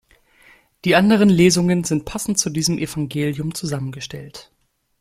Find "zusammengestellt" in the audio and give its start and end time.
3.53-4.51